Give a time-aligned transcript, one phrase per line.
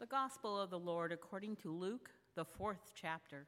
[0.00, 3.46] The Gospel of the Lord according to Luke, the fourth chapter.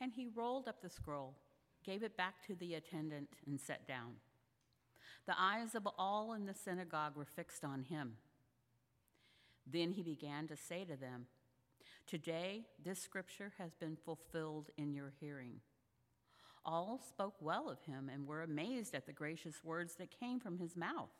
[0.00, 1.34] And he rolled up the scroll,
[1.82, 4.16] gave it back to the attendant, and sat down.
[5.26, 8.18] The eyes of all in the synagogue were fixed on him.
[9.66, 11.26] Then he began to say to them,
[12.06, 15.60] Today this scripture has been fulfilled in your hearing.
[16.66, 20.58] All spoke well of him and were amazed at the gracious words that came from
[20.58, 21.10] his mouth.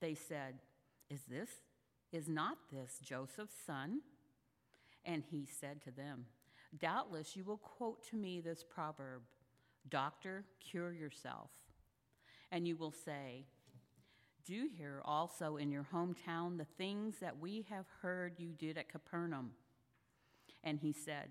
[0.00, 0.56] They said,
[1.08, 1.48] Is this,
[2.12, 4.00] is not this Joseph's son?
[5.04, 6.26] And he said to them,
[6.78, 9.22] Doubtless you will quote to me this proverb
[9.88, 11.50] Doctor, cure yourself.
[12.50, 13.44] And you will say,
[14.46, 18.88] Do here also in your hometown the things that we have heard you did at
[18.88, 19.52] Capernaum.
[20.62, 21.30] And he said,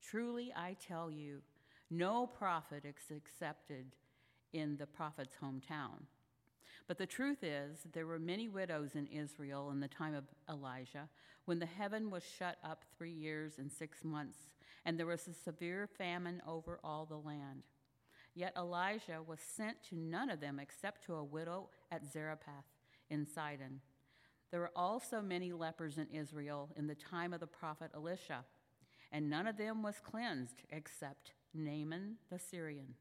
[0.00, 1.42] Truly I tell you,
[1.92, 3.94] no prophet is accepted
[4.52, 6.06] in the prophet's hometown.
[6.88, 11.08] But the truth is, there were many widows in Israel in the time of Elijah,
[11.44, 14.38] when the heaven was shut up three years and six months,
[14.84, 17.62] and there was a severe famine over all the land.
[18.34, 22.64] Yet Elijah was sent to none of them except to a widow at Zarephath
[23.10, 23.80] in Sidon.
[24.50, 28.44] There were also many lepers in Israel in the time of the prophet Elisha,
[29.10, 32.94] and none of them was cleansed except Naaman the Syrian.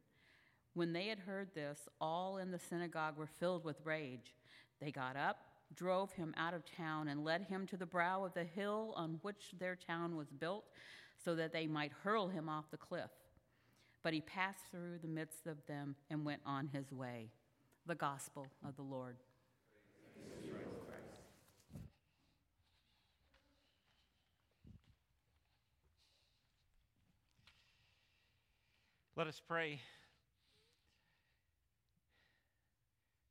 [0.73, 4.35] When they had heard this, all in the synagogue were filled with rage.
[4.79, 5.37] They got up,
[5.75, 9.19] drove him out of town, and led him to the brow of the hill on
[9.21, 10.65] which their town was built,
[11.23, 13.11] so that they might hurl him off the cliff.
[14.03, 17.29] But he passed through the midst of them and went on his way.
[17.85, 19.17] The gospel of the Lord.
[29.21, 29.79] Let us pray.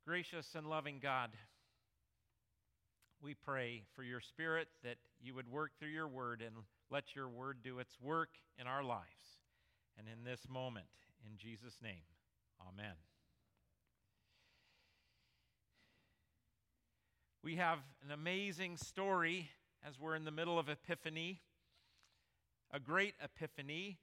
[0.07, 1.31] Gracious and loving God,
[3.21, 6.55] we pray for your Spirit that you would work through your word and
[6.93, 9.41] let your word do its work in our lives
[9.99, 10.87] and in this moment.
[11.29, 12.05] In Jesus' name,
[12.63, 12.95] amen.
[17.43, 19.51] We have an amazing story
[19.85, 21.41] as we're in the middle of Epiphany,
[22.73, 23.99] a great Epiphany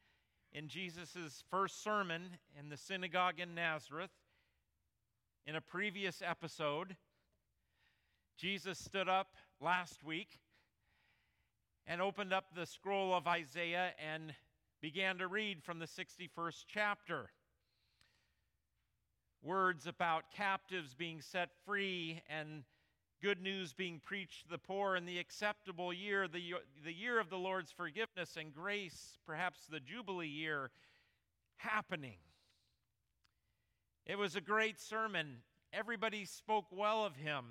[0.53, 4.11] in Jesus' first sermon in the synagogue in Nazareth.
[5.45, 6.95] In a previous episode,
[8.37, 10.39] Jesus stood up last week
[11.85, 14.33] and opened up the scroll of Isaiah and
[14.81, 17.29] began to read from the 61st chapter.
[19.41, 22.63] Words about captives being set free and
[23.22, 27.29] good news being preached to the poor in the acceptable year, the, the year of
[27.29, 30.69] the Lord's forgiveness and grace, perhaps the Jubilee year,
[31.57, 32.17] happening.
[34.06, 35.38] It was a great sermon.
[35.73, 37.45] Everybody spoke well of him.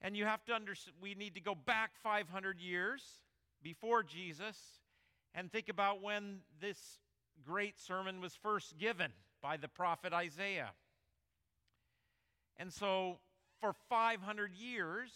[0.00, 3.02] And you have to understand, we need to go back 500 years
[3.62, 4.56] before Jesus
[5.34, 6.98] and think about when this
[7.44, 10.70] great sermon was first given by the prophet Isaiah.
[12.56, 13.18] And so
[13.62, 15.12] for 500 years,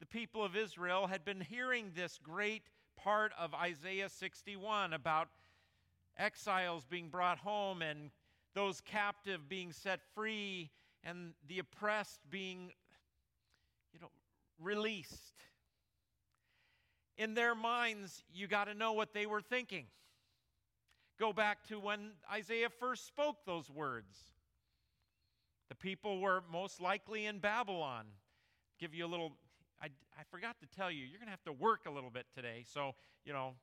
[0.00, 2.62] the people of Israel had been hearing this great
[2.96, 5.28] part of Isaiah 61 about
[6.16, 8.10] exiles being brought home and
[8.54, 10.70] those captive being set free
[11.02, 12.72] and the oppressed being
[13.92, 14.08] you know
[14.58, 15.34] released.
[17.18, 19.84] In their minds you got to know what they were thinking.
[21.20, 24.33] Go back to when Isaiah first spoke those words
[25.74, 28.04] the people were most likely in Babylon.
[28.78, 29.32] Give you a little,
[29.82, 32.26] I, I forgot to tell you, you're going to have to work a little bit
[32.32, 32.64] today.
[32.72, 32.92] So,
[33.24, 33.54] you know,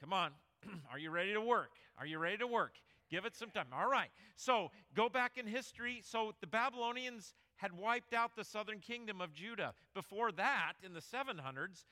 [0.00, 0.30] come on.
[0.90, 1.70] Are you ready to work?
[1.98, 2.72] Are you ready to work?
[3.10, 3.66] Give it some time.
[3.72, 4.08] All right.
[4.36, 6.00] So, go back in history.
[6.02, 9.74] So, the Babylonians had wiped out the southern kingdom of Judah.
[9.94, 11.84] Before that, in the 700s,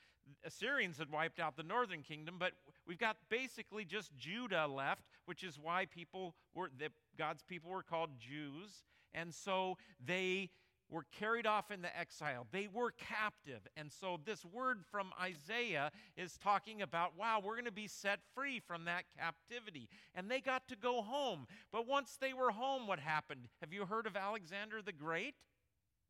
[0.43, 2.53] Assyrians had wiped out the northern kingdom, but
[2.87, 7.83] we've got basically just Judah left, which is why people were, the, God's people were
[7.83, 8.83] called Jews.
[9.19, 10.51] And so they
[10.89, 12.47] were carried off into exile.
[12.51, 13.67] They were captive.
[13.75, 18.19] And so this word from Isaiah is talking about wow, we're going to be set
[18.33, 19.89] free from that captivity.
[20.15, 21.47] And they got to go home.
[21.71, 23.47] But once they were home, what happened?
[23.61, 25.35] Have you heard of Alexander the Great?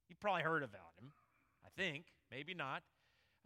[0.09, 1.11] You probably heard about him,
[1.65, 2.05] I think.
[2.31, 2.83] Maybe not.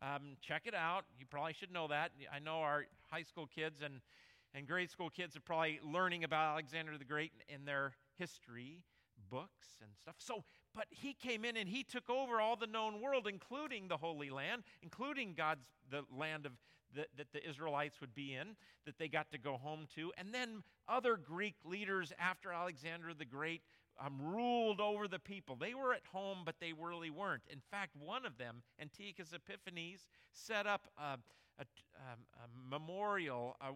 [0.02, 1.06] Um, check it out.
[1.20, 2.12] You probably should know that.
[2.34, 4.02] I know our high school kids and,
[4.54, 8.82] and grade school kids are probably learning about Alexander the Great in their history
[9.32, 10.16] books and stuff.
[10.20, 10.44] So,
[10.76, 14.30] but he came in and he took over all the known world, including the Holy
[14.30, 16.52] Land, including God's the land of
[16.94, 18.56] the, that the Israelites would be in,
[18.86, 23.26] that they got to go home to, and then other Greek leaders after Alexander the
[23.26, 23.62] Great
[24.04, 25.56] um, ruled over the people.
[25.56, 27.44] They were at home, but they really weren't.
[27.50, 31.18] In fact, one of them, Antiochus Epiphanes, set up a,
[31.60, 33.72] a, um, a memorial, a,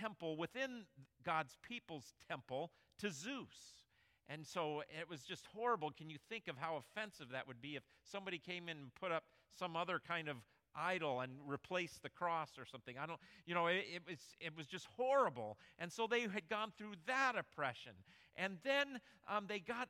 [0.00, 0.84] temple within
[1.24, 3.82] God's people's temple to Zeus.
[4.28, 5.90] And so it was just horrible.
[5.96, 9.12] Can you think of how offensive that would be if somebody came in and put
[9.12, 9.24] up
[9.58, 10.36] some other kind of
[10.74, 12.96] idol and replaced the cross or something?
[12.98, 15.58] I don't, you know, it, it, was, it was just horrible.
[15.78, 17.92] And so they had gone through that oppression.
[18.34, 19.00] And then
[19.30, 19.88] um, they got,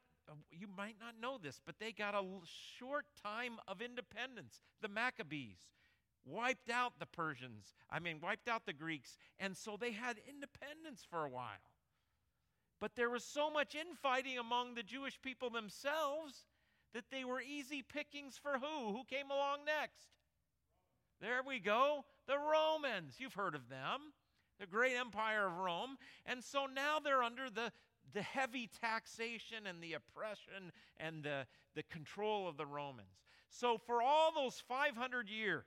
[0.51, 2.23] you might not know this, but they got a
[2.79, 4.61] short time of independence.
[4.83, 5.59] The Maccabees
[6.27, 9.17] wiped out the Persians, I mean, wiped out the Greeks.
[9.39, 11.73] And so they had independence for a while.
[12.81, 16.47] But there was so much infighting among the Jewish people themselves
[16.93, 18.93] that they were easy pickings for who?
[18.93, 20.09] Who came along next?
[21.21, 22.05] There we go.
[22.27, 23.15] The Romans.
[23.19, 24.13] You've heard of them.
[24.61, 25.97] The great empire of Rome.
[26.27, 27.73] And so now they're under the,
[28.13, 33.25] the heavy taxation and the oppression and the, the control of the Romans.
[33.49, 35.65] So for all those 500 years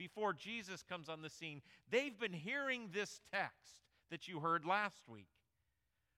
[0.00, 1.60] before Jesus comes on the scene,
[1.90, 5.28] they've been hearing this text that you heard last week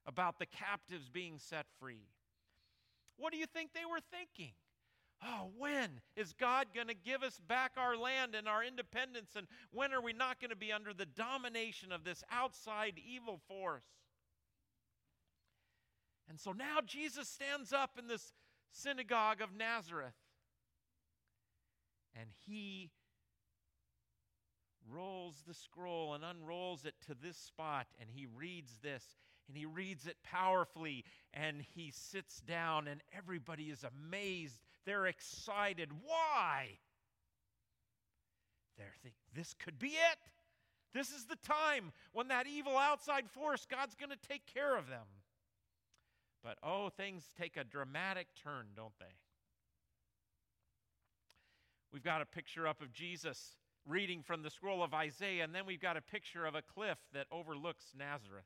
[0.05, 2.07] about the captives being set free.
[3.17, 4.53] What do you think they were thinking?
[5.21, 9.31] Oh, when is God going to give us back our land and our independence?
[9.35, 13.41] And when are we not going to be under the domination of this outside evil
[13.49, 13.83] force?
[16.29, 18.31] And so now Jesus stands up in this
[18.71, 20.15] synagogue of Nazareth
[22.17, 22.91] and he
[24.91, 29.03] rolls the scroll and unrolls it to this spot and he reads this
[29.47, 31.03] and he reads it powerfully
[31.33, 34.59] and he sits down and everybody is amazed.
[34.85, 35.89] They're excited.
[36.05, 36.69] Why?
[38.77, 40.17] They're thinking, this could be it.
[40.93, 44.87] This is the time when that evil outside force, God's going to take care of
[44.87, 45.05] them.
[46.43, 49.15] But oh, things take a dramatic turn, don't they?
[51.91, 55.65] We've got a picture up of Jesus reading from the scroll of Isaiah, and then
[55.65, 58.45] we've got a picture of a cliff that overlooks Nazareth.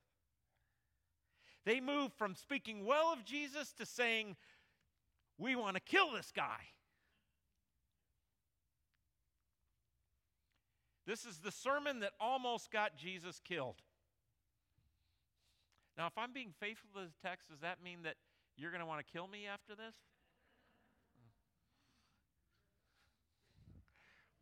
[1.65, 4.35] They move from speaking well of Jesus to saying,
[5.37, 6.59] we want to kill this guy.
[11.05, 13.81] This is the sermon that almost got Jesus killed.
[15.97, 18.15] Now, if I'm being faithful to the text, does that mean that
[18.57, 19.95] you're going to want to kill me after this?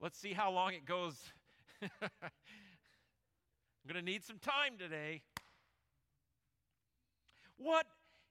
[0.02, 1.16] Let's see how long it goes.
[1.82, 1.90] I'm
[3.88, 5.22] going to need some time today.
[7.58, 7.86] What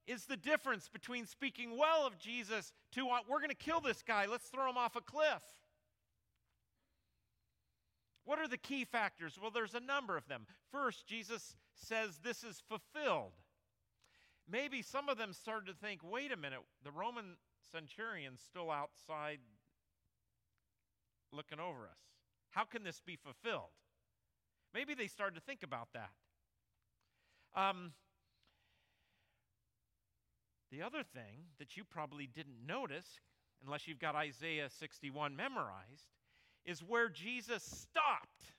[0.07, 4.03] is the difference between speaking well of Jesus to uh, we're going to kill this
[4.03, 5.43] guy, let's throw him off a cliff?
[8.25, 9.39] What are the key factors?
[9.41, 10.47] Well, there's a number of them.
[10.71, 13.33] First, Jesus says this is fulfilled.
[14.51, 17.37] Maybe some of them started to think wait a minute, the Roman
[17.73, 19.39] centurion's still outside
[21.35, 21.99] looking over us.
[22.51, 23.73] How can this be fulfilled?
[24.73, 26.11] Maybe they started to think about that.
[27.57, 27.93] Um,
[30.71, 33.21] the other thing that you probably didn't notice,
[33.65, 36.11] unless you've got Isaiah 61 memorized,
[36.65, 38.55] is where Jesus stopped.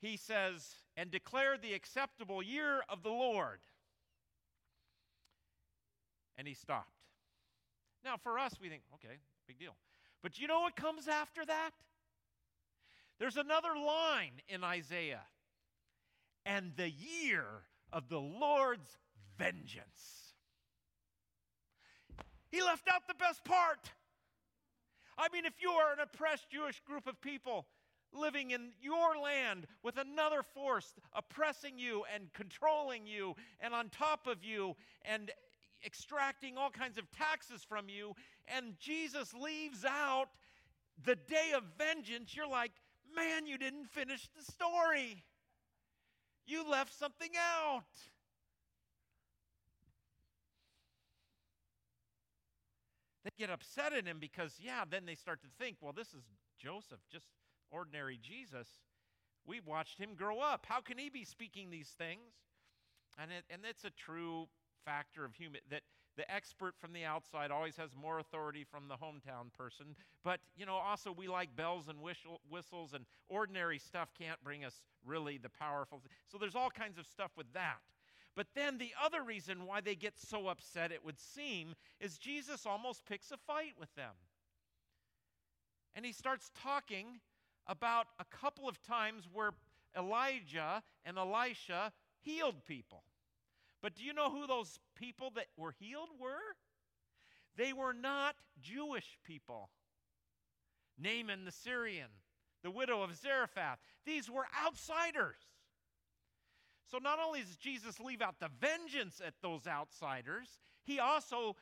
[0.00, 3.60] He says, and declare the acceptable year of the Lord.
[6.36, 6.88] And he stopped.
[8.04, 9.76] Now, for us, we think, okay, big deal.
[10.22, 11.70] But you know what comes after that?
[13.18, 15.22] There's another line in Isaiah.
[16.46, 17.44] And the year
[17.92, 18.98] of the Lord's
[19.38, 20.34] vengeance.
[22.50, 23.90] He left out the best part.
[25.18, 27.66] I mean, if you are an oppressed Jewish group of people
[28.12, 34.26] living in your land with another force oppressing you and controlling you and on top
[34.26, 35.30] of you and
[35.84, 38.14] extracting all kinds of taxes from you,
[38.46, 40.28] and Jesus leaves out
[41.04, 42.72] the day of vengeance, you're like,
[43.14, 45.24] man, you didn't finish the story.
[46.46, 47.84] You left something out.
[53.24, 56.24] They get upset at him because, yeah, then they start to think, well, this is
[56.58, 57.26] Joseph, just
[57.70, 58.66] ordinary Jesus.
[59.46, 60.66] We watched him grow up.
[60.68, 62.34] How can he be speaking these things?
[63.18, 64.48] And, it, and it's a true
[64.84, 65.82] factor of human that
[66.16, 69.96] the expert from the outside always has more authority from the hometown person.
[70.22, 74.64] But, you know, also we like bells and whistle, whistles, and ordinary stuff can't bring
[74.64, 76.00] us really the powerful.
[76.00, 77.78] Th- so there's all kinds of stuff with that.
[78.34, 82.66] But then the other reason why they get so upset, it would seem, is Jesus
[82.66, 84.14] almost picks a fight with them.
[85.94, 87.20] And he starts talking
[87.66, 89.52] about a couple of times where
[89.96, 93.02] Elijah and Elisha healed people.
[93.82, 96.56] But do you know who those people that were healed were?
[97.56, 99.68] They were not Jewish people.
[100.98, 102.08] Naaman the Syrian,
[102.62, 105.36] the widow of Zarephath, these were outsiders.
[106.90, 111.56] So not only does Jesus leave out the vengeance at those outsiders, he also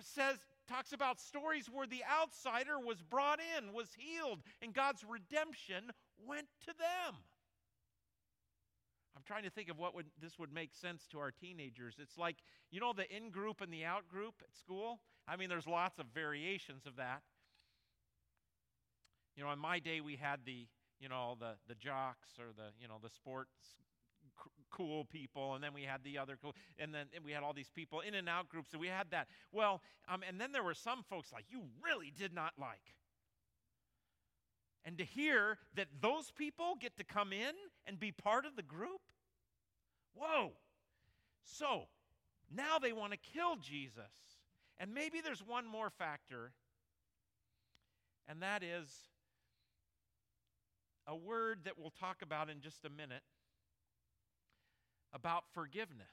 [0.00, 0.36] says
[0.68, 5.84] talks about stories where the outsider was brought in, was healed, and God's redemption
[6.26, 7.16] went to them.
[9.18, 11.96] I'm trying to think of what would this would make sense to our teenagers.
[11.98, 12.36] It's like,
[12.70, 15.00] you know the in group and the out group at school?
[15.26, 17.22] I mean there's lots of variations of that.
[19.34, 20.68] You know, in my day we had the,
[21.00, 23.56] you know, the the jocks or the, you know, the sports
[24.70, 27.70] cool people, and then we had the other cool, and then we had all these
[27.70, 29.26] people in and out groups, and we had that.
[29.50, 32.94] Well, um, and then there were some folks like you really did not like.
[34.84, 37.52] And to hear that those people get to come in
[37.86, 39.00] and be part of the group,
[40.14, 40.52] whoa.
[41.44, 41.82] So
[42.54, 44.04] now they want to kill Jesus.
[44.78, 46.52] And maybe there's one more factor,
[48.28, 48.88] and that is
[51.06, 53.22] a word that we'll talk about in just a minute
[55.12, 56.06] about forgiveness.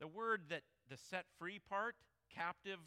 [0.00, 1.94] The word that the set free part,
[2.34, 2.78] captive,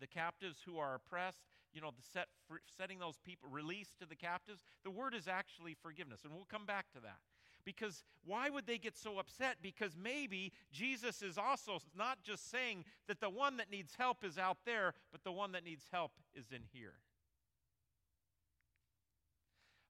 [0.00, 2.28] the captives who are oppressed, you know, the set
[2.76, 6.20] setting those people released to the captives, the word is actually forgiveness.
[6.24, 7.18] And we'll come back to that.
[7.64, 9.56] Because why would they get so upset?
[9.62, 14.38] Because maybe Jesus is also not just saying that the one that needs help is
[14.38, 16.94] out there, but the one that needs help is in here.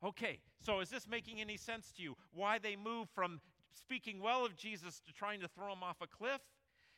[0.03, 2.17] Okay, so is this making any sense to you?
[2.33, 3.41] Why they move from
[3.75, 6.41] speaking well of Jesus to trying to throw him off a cliff?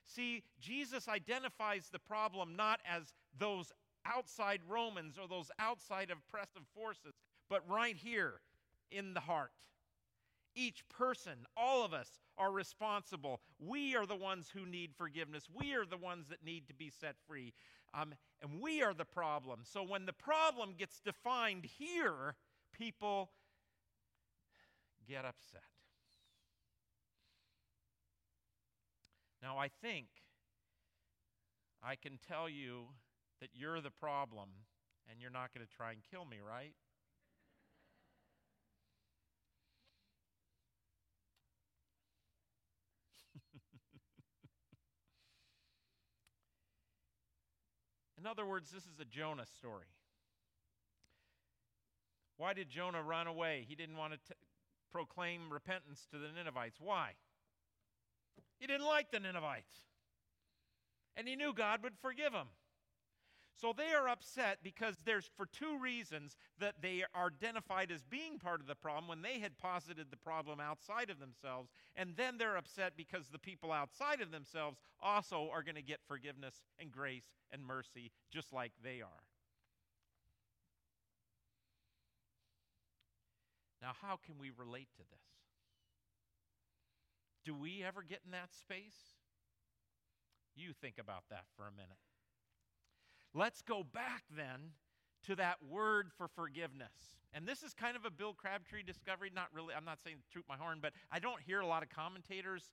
[0.05, 3.73] See, Jesus identifies the problem not as those
[4.07, 7.15] outside Romans or those outside oppressive forces,
[7.49, 8.41] but right here
[8.91, 9.53] in the heart.
[10.55, 13.41] Each person, all of us, are responsible.
[13.59, 15.49] We are the ones who need forgiveness.
[15.53, 17.55] We are the ones that need to be set free.
[17.95, 19.61] Um, and we are the problem.
[19.65, 22.35] So when the problem gets defined here,
[22.73, 23.31] people
[25.09, 25.63] get upset.
[29.43, 30.07] Now, I think
[31.83, 32.85] I can tell you
[33.43, 34.49] that you're the problem
[35.11, 36.73] and you're not going to try and kill me, right?
[48.19, 49.89] In other words, this is a Jonah story.
[52.37, 53.67] Why did Jonah run away?
[53.69, 54.35] He didn't want to t-
[54.93, 56.79] proclaim repentance to the Ninevites.
[56.81, 57.15] Why?
[58.61, 59.75] He didn't like the Ninevites.
[61.17, 62.47] And he knew God would forgive him.
[63.55, 68.39] So they are upset because there's for two reasons that they are identified as being
[68.39, 71.71] part of the problem when they had posited the problem outside of themselves.
[71.95, 76.01] And then they're upset because the people outside of themselves also are going to get
[76.09, 79.23] forgiveness and grace and mercy just like they are.
[83.81, 85.27] Now, how can we relate to this?
[87.45, 89.17] Do we ever get in that space?
[90.55, 91.99] You think about that for a minute.
[93.35, 94.73] Let's go back then
[95.27, 96.93] to that word for forgiveness.
[97.33, 99.31] And this is kind of a Bill Crabtree discovery.
[99.35, 101.83] Not really, I'm not saying to toot my horn, but I don't hear a lot
[101.83, 102.71] of commentators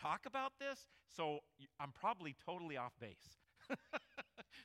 [0.00, 0.78] talk about this,
[1.08, 1.40] so
[1.80, 3.38] I'm probably totally off base.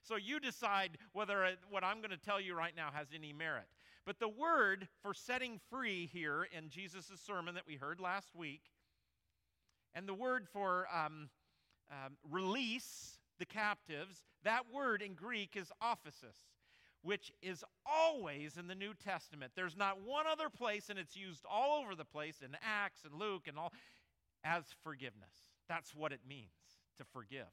[0.04, 3.68] so you decide whether what I'm going to tell you right now has any merit.
[4.06, 8.62] But the word for setting free here in Jesus' sermon that we heard last week,
[9.94, 11.30] and the word for um,
[11.90, 16.48] um, release the captives, that word in Greek is aphesis,
[17.02, 19.52] which is always in the New Testament.
[19.56, 23.20] There's not one other place, and it's used all over the place in Acts and
[23.20, 23.74] Luke and all,
[24.44, 25.34] as forgiveness.
[25.68, 26.50] That's what it means
[26.98, 27.52] to forgive.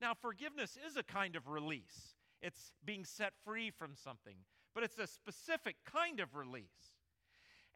[0.00, 2.14] Now, forgiveness is a kind of release.
[2.42, 4.36] It's being set free from something
[4.76, 6.92] but it's a specific kind of release.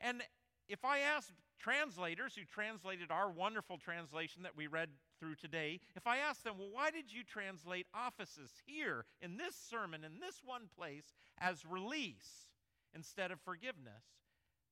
[0.03, 0.21] And
[0.69, 6.07] if I ask translators who translated our wonderful translation that we read through today, if
[6.07, 10.41] I ask them, well, why did you translate aphesis here in this sermon, in this
[10.45, 12.49] one place, as release
[12.95, 14.03] instead of forgiveness?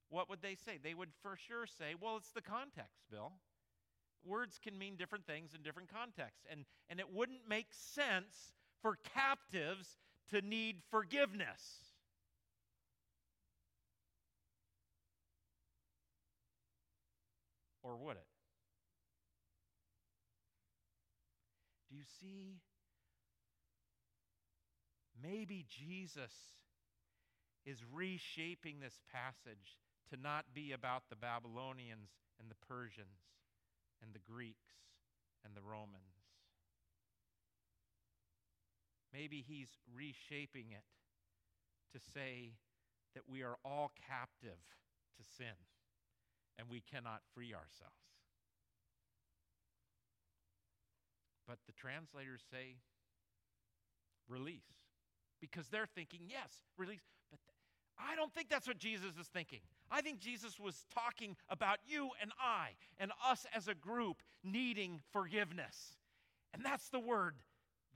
[0.08, 0.78] What would they say?
[0.82, 3.32] They would for sure say, well, it's the context, Bill.
[4.24, 6.46] Words can mean different things in different contexts.
[6.50, 8.52] And, and it wouldn't make sense
[8.82, 9.98] for captives
[10.30, 11.84] to need forgiveness.
[17.82, 18.27] Or would it?
[21.98, 22.62] You see?
[25.20, 26.32] Maybe Jesus
[27.66, 29.78] is reshaping this passage
[30.10, 33.18] to not be about the Babylonians and the Persians,
[34.00, 34.78] and the Greeks
[35.44, 36.22] and the Romans.
[39.12, 40.86] Maybe he's reshaping it
[41.92, 42.52] to say
[43.14, 44.62] that we are all captive
[45.18, 45.58] to sin
[46.58, 48.07] and we cannot free ourselves.
[51.48, 52.76] But the translators say
[54.28, 54.68] release
[55.40, 57.00] because they're thinking, yes, release.
[57.30, 57.56] But th-
[57.98, 59.60] I don't think that's what Jesus is thinking.
[59.90, 65.00] I think Jesus was talking about you and I and us as a group needing
[65.10, 65.96] forgiveness.
[66.52, 67.36] And that's the word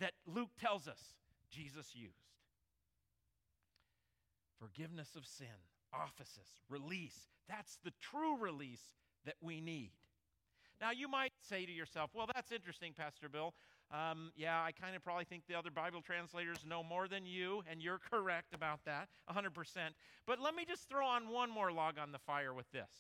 [0.00, 1.00] that Luke tells us
[1.50, 2.14] Jesus used.
[4.58, 5.46] Forgiveness of sin,
[5.94, 7.28] aphesis, release.
[7.48, 8.94] That's the true release
[9.26, 9.90] that we need.
[10.82, 13.54] Now, you might say to yourself, well, that's interesting, Pastor Bill.
[13.92, 17.62] Um, yeah, I kind of probably think the other Bible translators know more than you,
[17.70, 19.52] and you're correct about that, 100%.
[20.26, 22.90] But let me just throw on one more log on the fire with this.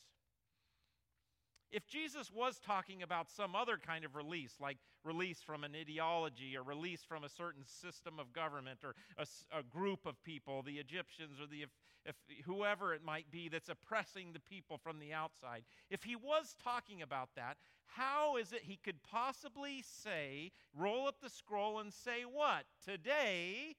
[1.72, 6.56] If Jesus was talking about some other kind of release, like release from an ideology
[6.56, 9.26] or release from a certain system of government or a,
[9.58, 11.64] a group of people, the Egyptians or the
[12.04, 16.56] if whoever it might be that's oppressing the people from the outside, if he was
[16.62, 17.56] talking about that,
[17.96, 22.64] how is it he could possibly say, roll up the scroll and say what?
[22.84, 23.76] Today,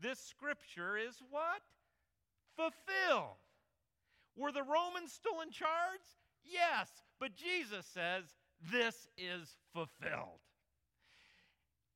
[0.00, 1.62] this scripture is what?
[2.56, 3.36] Fulfilled.
[4.36, 6.00] Were the Romans still in charge?
[6.44, 6.88] Yes,
[7.20, 8.24] but Jesus says,
[8.72, 10.40] this is fulfilled.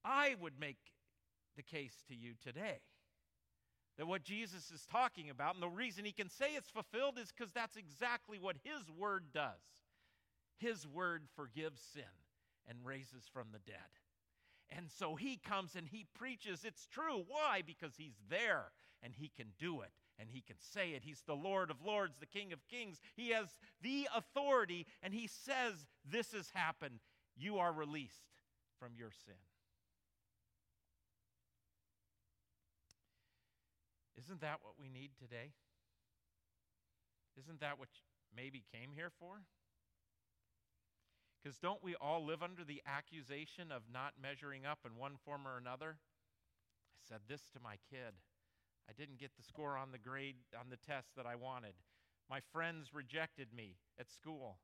[0.05, 0.79] I would make
[1.57, 2.81] the case to you today
[3.99, 7.33] that what Jesus is talking about, and the reason he can say it's fulfilled is
[7.37, 9.61] because that's exactly what his word does.
[10.63, 12.05] His word forgives sin
[12.69, 13.77] and raises from the dead.
[14.71, 17.25] And so he comes and he preaches it's true.
[17.27, 17.63] Why?
[17.67, 18.67] Because he's there
[19.03, 19.91] and he can do it
[20.21, 21.03] and he can say it.
[21.05, 23.01] He's the Lord of Lords, the King of Kings.
[23.17, 23.49] He has
[23.83, 25.75] the authority and he says,
[26.09, 27.01] This has happened.
[27.37, 28.23] You are released
[28.79, 29.35] from your sin.
[34.17, 35.51] Isn't that what we need today?
[37.37, 37.89] Isn't that what
[38.37, 39.43] maybe came here for?
[41.43, 45.47] Because don't we all live under the accusation of not measuring up in one form
[45.47, 45.97] or another?
[45.99, 48.15] I said this to my kid.
[48.89, 51.75] I didn't get the score on the grade on the test that I wanted.
[52.31, 54.59] My friends rejected me at school.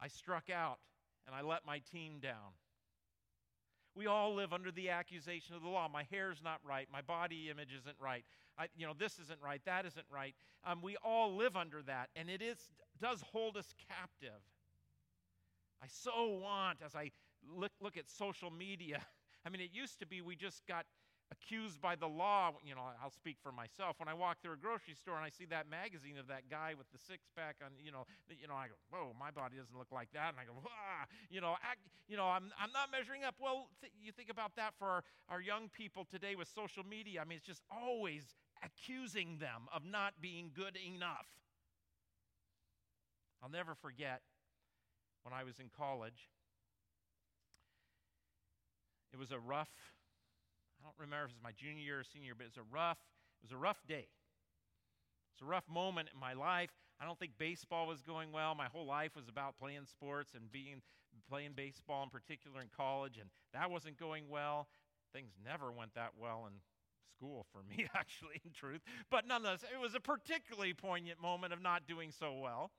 [0.00, 0.78] I struck out
[1.26, 2.56] and I let my team down.
[3.94, 5.88] We all live under the accusation of the law.
[5.88, 6.86] My hair's not right.
[6.92, 8.24] My body image isn't right.
[8.58, 9.60] I, you know, this isn't right.
[9.64, 10.34] That isn't right.
[10.64, 12.58] Um, we all live under that, and it is
[13.00, 14.40] does hold us captive.
[15.82, 17.10] I so want, as I
[17.48, 19.00] look, look at social media,
[19.46, 20.86] I mean, it used to be we just got
[21.30, 22.52] accused by the law.
[22.64, 23.98] You know, I'll speak for myself.
[23.98, 26.74] When I walk through a grocery store and I see that magazine of that guy
[26.76, 29.76] with the six pack on, you know, you know, I go, whoa, my body doesn't
[29.76, 31.74] look like that, and I go, ah, you know, I,
[32.08, 33.34] you know, I'm I'm not measuring up.
[33.40, 37.20] Well, th- you think about that for our, our young people today with social media.
[37.20, 38.34] I mean, it's just always
[38.64, 41.26] accusing them of not being good enough.
[43.42, 44.22] I'll never forget
[45.26, 46.30] when I was in college.
[49.12, 49.74] It was a rough
[50.78, 52.62] I don't remember if it was my junior year or senior year, but it was
[52.62, 52.98] a rough,
[53.42, 54.06] it was a rough day.
[55.34, 56.70] It's a rough moment in my life.
[57.00, 58.54] I don't think baseball was going well.
[58.54, 60.80] My whole life was about playing sports and being
[61.28, 64.68] playing baseball in particular in college, and that wasn't going well.
[65.12, 66.52] Things never went that well in
[67.10, 68.80] school for me, actually, in truth.
[69.10, 72.70] But nonetheless, it was a particularly poignant moment of not doing so well.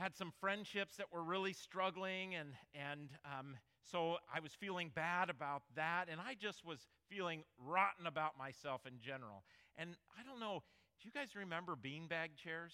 [0.00, 5.28] Had some friendships that were really struggling, and and um, so I was feeling bad
[5.28, 6.78] about that, and I just was
[7.10, 9.44] feeling rotten about myself in general.
[9.76, 10.62] And I don't know,
[11.02, 12.72] do you guys remember beanbag chairs?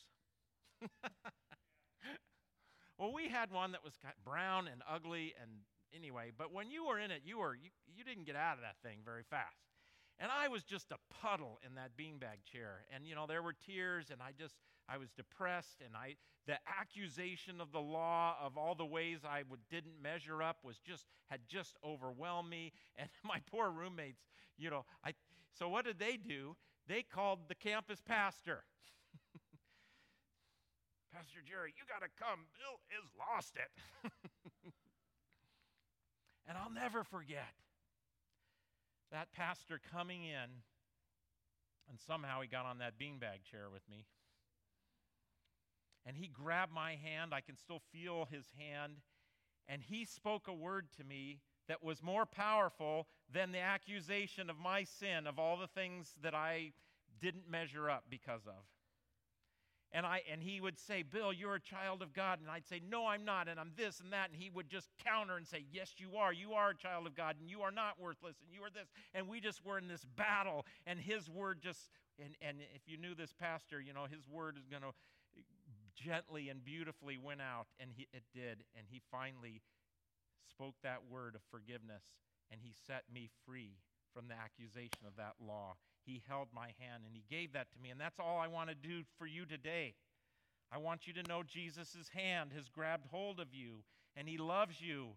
[2.96, 5.50] well, we had one that was brown and ugly, and
[5.92, 8.62] anyway, but when you were in it, you, were, you, you didn't get out of
[8.62, 9.66] that thing very fast.
[10.20, 12.86] And I was just a puddle in that beanbag chair.
[12.94, 14.54] And, you know, there were tears, and I just,
[14.88, 19.42] I was depressed, and I, the accusation of the law of all the ways I
[19.70, 22.72] didn't measure up was just, had just overwhelmed me.
[22.98, 24.22] And my poor roommates,
[24.56, 25.12] you know, I,
[25.58, 26.56] so what did they do?
[26.88, 28.64] They called the campus pastor.
[31.12, 32.46] pastor Jerry, you got to come.
[32.56, 33.70] Bill has lost it.
[36.48, 37.52] and I'll never forget
[39.12, 40.62] that pastor coming in,
[41.88, 44.06] and somehow he got on that beanbag chair with me.
[46.06, 47.34] And he grabbed my hand.
[47.34, 48.94] I can still feel his hand.
[49.68, 54.56] And he spoke a word to me that was more powerful than the accusation of
[54.56, 56.72] my sin, of all the things that I
[57.20, 58.62] didn't measure up because of.
[59.92, 62.40] And, I, and he would say, Bill, you're a child of God.
[62.40, 63.48] And I'd say, No, I'm not.
[63.48, 64.30] And I'm this and that.
[64.30, 66.32] And he would just counter and say, Yes, you are.
[66.32, 67.36] You are a child of God.
[67.40, 68.36] And you are not worthless.
[68.44, 68.88] And you are this.
[69.14, 70.66] And we just were in this battle.
[70.86, 71.88] And his word just,
[72.22, 74.92] and, and if you knew this pastor, you know, his word is going to
[75.96, 77.66] gently and beautifully went out.
[77.80, 78.64] And he, it did.
[78.76, 79.62] And he finally
[80.48, 82.04] spoke that word of forgiveness.
[82.52, 83.78] And he set me free
[84.14, 85.76] from the accusation of that law.
[86.06, 87.90] He held my hand and He gave that to me.
[87.90, 89.94] And that's all I want to do for you today.
[90.72, 93.82] I want you to know Jesus' hand has grabbed hold of you
[94.16, 95.08] and He loves you.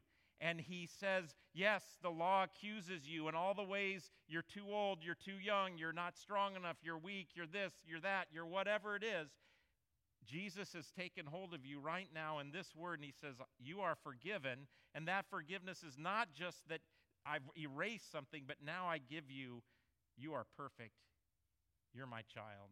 [0.41, 4.99] And He says, Yes, the law accuses you in all the ways you're too old,
[5.01, 8.95] you're too young, you're not strong enough, you're weak, you're this, you're that, you're whatever
[8.95, 9.29] it is.
[10.25, 13.81] Jesus has taken hold of you right now in this word, and He says, You
[13.81, 14.67] are forgiven.
[14.95, 16.81] And that forgiveness is not just that
[17.25, 19.61] I've erased something, but now I give you
[20.17, 20.95] you are perfect.
[21.93, 22.69] You're my child.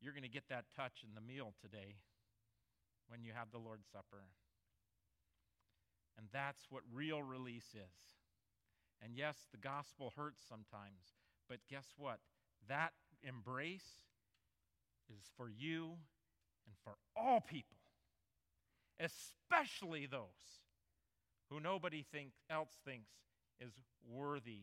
[0.00, 1.96] You're going to get that touch in the meal today
[3.08, 4.24] when you have the Lord's Supper.
[6.18, 8.14] And that's what real release is.
[9.02, 11.12] And yes, the gospel hurts sometimes,
[11.48, 12.20] but guess what?
[12.68, 14.04] That embrace
[15.10, 15.96] is for you
[16.66, 17.76] and for all people,
[18.98, 20.62] especially those
[21.50, 23.10] who nobody think, else thinks
[23.60, 23.72] is
[24.08, 24.62] worthy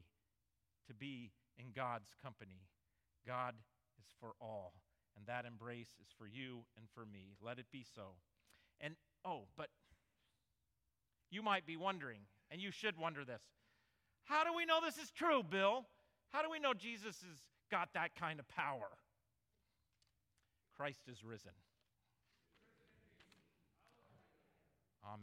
[0.87, 2.67] to be in God's company.
[3.25, 3.55] God
[3.99, 4.73] is for all,
[5.15, 7.35] and that embrace is for you and for me.
[7.41, 8.15] Let it be so.
[8.79, 9.67] And oh, but
[11.29, 13.43] you might be wondering, and you should wonder this
[14.25, 15.85] how do we know this is true, Bill?
[16.31, 17.37] How do we know Jesus has
[17.69, 18.87] got that kind of power?
[20.81, 21.51] Christ is risen.